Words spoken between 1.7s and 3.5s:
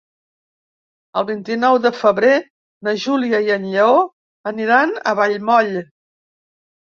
de febrer na Júlia